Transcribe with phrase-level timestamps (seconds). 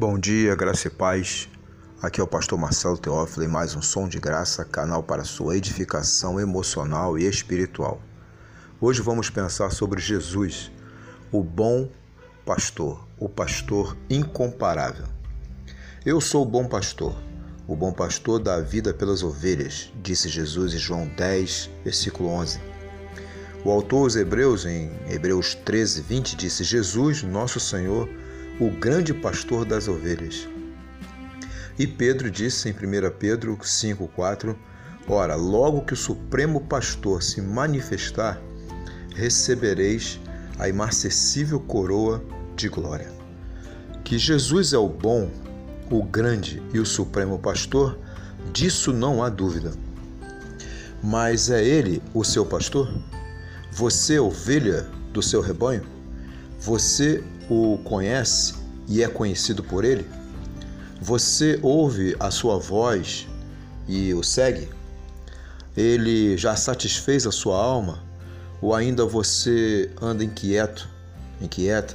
[0.00, 1.48] Bom dia, graça e paz.
[2.00, 5.56] Aqui é o pastor Marcelo Teófilo em mais um Som de Graça, canal para sua
[5.56, 8.00] edificação emocional e espiritual.
[8.80, 10.70] Hoje vamos pensar sobre Jesus,
[11.32, 11.90] o bom
[12.46, 15.06] pastor, o pastor incomparável.
[16.06, 17.20] Eu sou o bom pastor,
[17.66, 22.60] o bom pastor dá vida pelas ovelhas, disse Jesus em João 10, versículo 11.
[23.64, 28.08] O autor aos Hebreus, em Hebreus 13, 20, disse: Jesus, nosso Senhor,
[28.60, 30.48] o grande pastor das ovelhas.
[31.78, 32.76] E Pedro disse em 1
[33.18, 34.56] Pedro 5,4:
[35.06, 38.40] Ora, logo que o Supremo Pastor se manifestar,
[39.14, 40.20] recebereis
[40.58, 42.22] a imarcessível coroa
[42.56, 43.12] de glória.
[44.02, 45.30] Que Jesus é o bom,
[45.88, 47.96] o grande e o Supremo Pastor,
[48.52, 49.72] disso não há dúvida.
[51.00, 52.92] Mas é Ele o seu pastor?
[53.70, 55.84] Você, ovelha do seu rebanho?
[56.58, 58.54] Você o conhece
[58.86, 60.06] e é conhecido por ele?
[61.00, 63.26] Você ouve a sua voz
[63.86, 64.68] e o segue?
[65.76, 68.02] Ele já satisfez a sua alma?
[68.60, 70.88] Ou ainda você anda inquieto,
[71.40, 71.94] inquieta,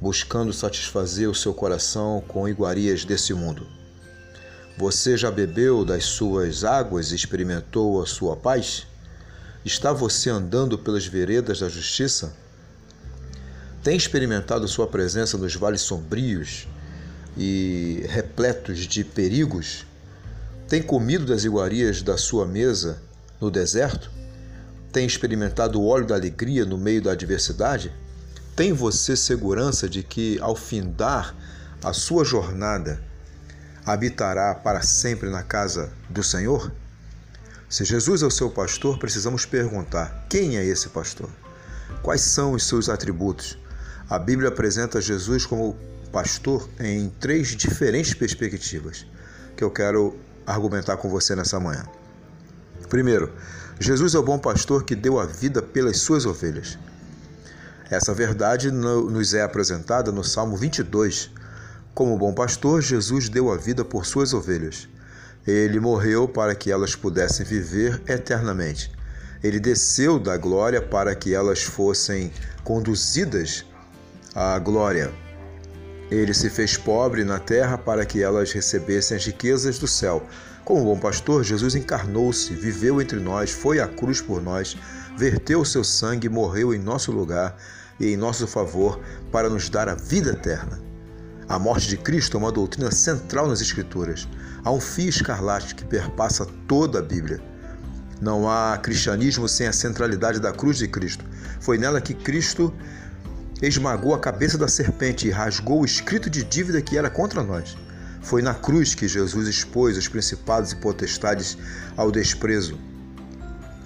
[0.00, 3.66] buscando satisfazer o seu coração com iguarias desse mundo?
[4.78, 8.86] Você já bebeu das suas águas e experimentou a sua paz?
[9.62, 12.34] Está você andando pelas veredas da justiça?
[13.82, 16.68] Tem experimentado sua presença nos vales sombrios
[17.34, 19.86] e repletos de perigos?
[20.68, 23.00] Tem comido das iguarias da sua mesa
[23.40, 24.10] no deserto?
[24.92, 27.90] Tem experimentado o óleo da alegria no meio da adversidade?
[28.54, 31.34] Tem você segurança de que, ao findar
[31.82, 33.02] a sua jornada,
[33.86, 36.70] habitará para sempre na casa do Senhor?
[37.66, 41.30] Se Jesus é o seu pastor, precisamos perguntar: quem é esse pastor?
[42.02, 43.56] Quais são os seus atributos?
[44.10, 45.76] A Bíblia apresenta Jesus como
[46.10, 49.06] pastor em três diferentes perspectivas
[49.56, 51.84] que eu quero argumentar com você nessa manhã.
[52.88, 53.32] Primeiro,
[53.78, 56.76] Jesus é o bom pastor que deu a vida pelas suas ovelhas.
[57.88, 61.30] Essa verdade nos é apresentada no Salmo 22.
[61.94, 64.88] Como bom pastor, Jesus deu a vida por suas ovelhas.
[65.46, 68.90] Ele morreu para que elas pudessem viver eternamente.
[69.40, 72.32] Ele desceu da glória para que elas fossem
[72.64, 73.69] conduzidas
[74.34, 75.12] a glória.
[76.10, 80.26] Ele se fez pobre na terra para que elas recebessem as riquezas do céu.
[80.64, 84.76] Como bom pastor, Jesus encarnou-se, viveu entre nós, foi à cruz por nós,
[85.16, 87.56] verteu o seu sangue, morreu em nosso lugar
[87.98, 90.80] e em nosso favor para nos dar a vida eterna.
[91.48, 94.28] A morte de Cristo é uma doutrina central nas Escrituras.
[94.62, 97.42] Há um fio escarlate que perpassa toda a Bíblia.
[98.20, 101.24] Não há cristianismo sem a centralidade da cruz de Cristo.
[101.60, 102.72] Foi nela que Cristo
[103.68, 107.76] esmagou a cabeça da serpente e rasgou o escrito de dívida que era contra nós.
[108.22, 111.56] Foi na cruz que Jesus expôs os principados e potestades
[111.96, 112.78] ao desprezo.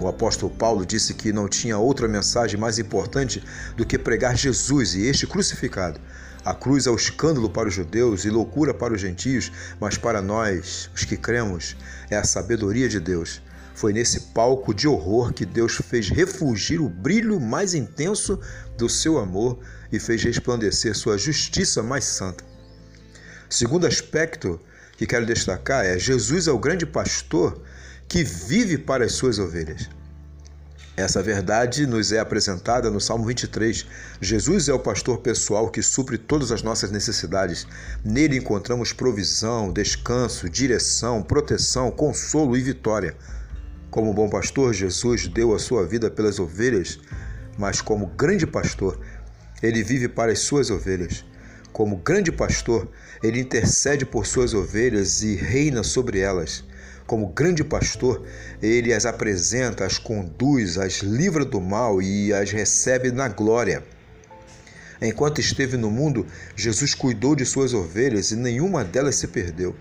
[0.00, 3.42] O apóstolo Paulo disse que não tinha outra mensagem mais importante
[3.76, 6.00] do que pregar Jesus e este crucificado.
[6.44, 10.20] A cruz é o escândalo para os judeus e loucura para os gentios, mas para
[10.20, 11.76] nós, os que cremos,
[12.10, 13.40] é a sabedoria de Deus.
[13.74, 18.38] Foi nesse palco de horror que Deus fez refugir o brilho mais intenso
[18.76, 19.58] do seu amor
[19.90, 22.44] e fez resplandecer sua justiça mais santa.
[23.48, 24.60] Segundo aspecto
[24.96, 27.60] que quero destacar é Jesus é o grande pastor
[28.08, 29.88] que vive para as suas ovelhas.
[30.94, 33.86] Essa verdade nos é apresentada no Salmo 23.
[34.20, 37.66] Jesus é o pastor pessoal que supre todas as nossas necessidades.
[38.04, 43.16] Nele encontramos provisão, descanso, direção, proteção, consolo e vitória.
[43.92, 46.98] Como bom pastor, Jesus deu a sua vida pelas ovelhas,
[47.58, 48.98] mas como grande pastor,
[49.62, 51.26] ele vive para as suas ovelhas.
[51.74, 52.88] Como grande pastor,
[53.22, 56.64] ele intercede por suas ovelhas e reina sobre elas.
[57.06, 58.26] Como grande pastor,
[58.62, 63.84] ele as apresenta, as conduz, as livra do mal e as recebe na glória.
[65.02, 66.26] Enquanto esteve no mundo,
[66.56, 69.76] Jesus cuidou de suas ovelhas e nenhuma delas se perdeu.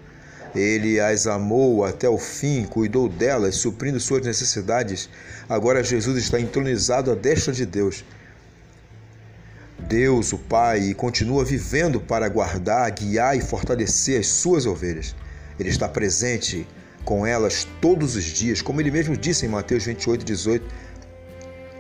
[0.54, 5.10] Ele as amou até o fim, cuidou delas, suprindo suas necessidades.
[5.48, 8.04] Agora Jesus está entronizado à destra de Deus.
[9.80, 15.16] Deus, o Pai, continua vivendo para guardar, guiar e fortalecer as suas ovelhas.
[15.60, 16.68] Ele está presente
[17.06, 20.66] com elas todos os dias, como ele mesmo disse em Mateus 28, 18.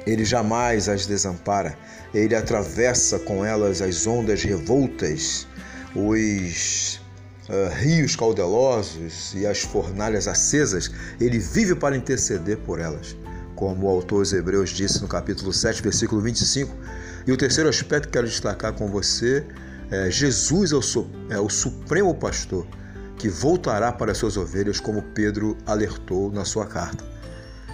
[0.06, 1.77] Ele jamais as desampara,
[2.13, 5.47] ele atravessa com elas as ondas revoltas,
[5.95, 7.00] os
[7.51, 10.89] uh, rios caudelosos e as fornalhas acesas,
[11.19, 13.15] ele vive para interceder por elas,
[13.56, 16.74] como o autor dos Hebreus disse no capítulo 7, versículo 25.
[17.27, 19.45] E o terceiro aspecto que quero destacar com você
[19.92, 20.81] É, Jesus é o,
[21.30, 22.65] é o supremo pastor
[23.18, 27.04] que voltará para as suas ovelhas, como Pedro alertou na sua carta.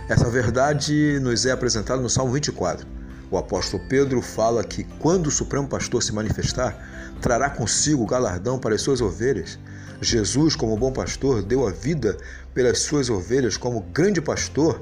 [0.09, 2.88] Essa verdade nos é apresentada no Salmo 24.
[3.30, 6.75] O apóstolo Pedro fala que quando o Supremo Pastor se manifestar,
[7.21, 9.59] trará consigo galardão para as suas ovelhas.
[10.01, 12.17] Jesus, como bom pastor, deu a vida
[12.53, 14.81] pelas suas ovelhas, como grande pastor,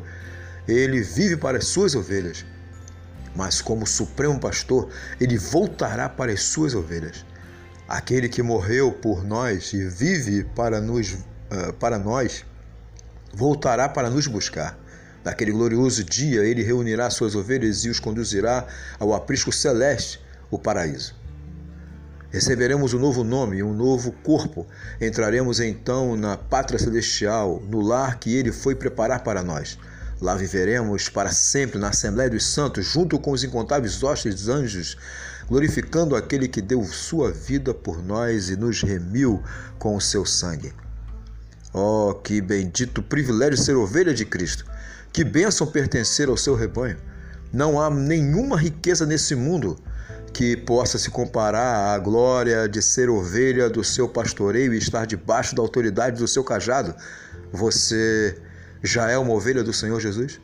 [0.67, 2.45] ele vive para as suas ovelhas.
[3.35, 4.89] Mas como supremo pastor,
[5.19, 7.25] ele voltará para as suas ovelhas.
[7.88, 12.45] Aquele que morreu por nós e vive para, nos, uh, para nós,
[13.33, 14.77] voltará para nos buscar.
[15.23, 18.67] Naquele glorioso dia, ele reunirá suas ovelhas e os conduzirá
[19.00, 20.19] ao aprisco celeste,
[20.51, 21.15] o paraíso.
[22.35, 24.67] Receberemos um novo nome um novo corpo.
[24.99, 29.79] Entraremos então na pátria celestial, no lar que ele foi preparar para nós.
[30.19, 34.97] Lá viveremos para sempre na Assembleia dos Santos, junto com os incontáveis hostes anjos,
[35.47, 39.41] glorificando aquele que deu sua vida por nós e nos remiu
[39.79, 40.73] com o seu sangue.
[41.71, 44.65] Oh, que bendito privilégio ser ovelha de Cristo!
[45.13, 46.97] Que bênção pertencer ao seu rebanho.
[47.53, 49.79] Não há nenhuma riqueza nesse mundo
[50.35, 55.55] que possa se comparar à glória de ser ovelha do seu pastoreio e estar debaixo
[55.55, 56.93] da autoridade do seu cajado.
[57.53, 58.37] Você
[58.83, 60.41] já é uma ovelha do Senhor Jesus?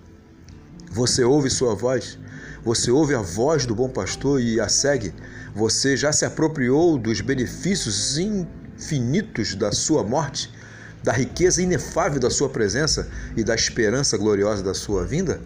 [0.91, 2.17] Você ouve sua voz?
[2.63, 5.13] Você ouve a voz do bom pastor e a segue?
[5.53, 10.49] Você já se apropriou dos benefícios infinitos da sua morte?
[11.03, 15.41] da riqueza inefável da sua presença e da esperança gloriosa da sua vinda?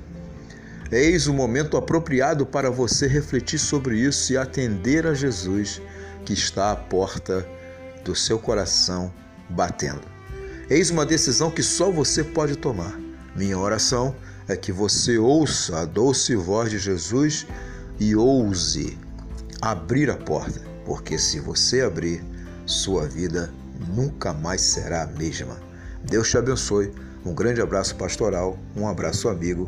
[0.91, 5.81] Eis o momento apropriado para você refletir sobre isso e atender a Jesus
[6.23, 7.47] que está à porta
[8.03, 9.11] do seu coração
[9.49, 10.01] batendo.
[10.69, 12.99] Eis uma decisão que só você pode tomar.
[13.35, 14.15] Minha oração
[14.47, 17.47] é que você ouça a doce voz de Jesus
[17.99, 18.97] e ouse
[19.61, 22.23] abrir a porta, porque se você abrir,
[22.65, 23.51] sua vida
[23.95, 25.57] nunca mais será a mesma.
[26.03, 26.91] Deus te abençoe.
[27.25, 29.67] Um grande abraço pastoral, um abraço amigo,